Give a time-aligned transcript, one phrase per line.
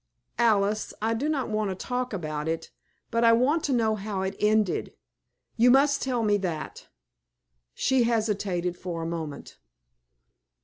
[0.39, 2.71] "Alice, I do not want to talk about it,
[3.11, 4.95] but I want to know how it ended.
[5.57, 6.87] You must tell me that."
[7.75, 9.59] She hesitated for a moment.